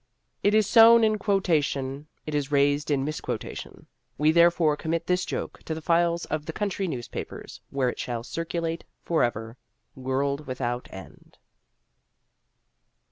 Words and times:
It 0.41 0.55
is 0.55 0.65
sown 0.65 1.03
in 1.03 1.19
quotation, 1.19 2.07
it 2.25 2.33
is 2.33 2.51
raised 2.51 2.89
in 2.89 3.05
misquotation: 3.05 3.85
We 4.17 4.31
therefore 4.31 4.75
commit 4.75 5.05
this 5.05 5.25
joke 5.25 5.61
to 5.65 5.75
the 5.75 5.81
files 5.83 6.25
of 6.25 6.47
the 6.47 6.53
country 6.53 6.87
newspapers, 6.87 7.61
where 7.69 7.89
it 7.89 7.99
shall 7.99 8.23
circulate 8.23 8.83
forever, 9.03 9.57
world 9.93 10.47
without 10.47 10.87
end. 10.91 11.37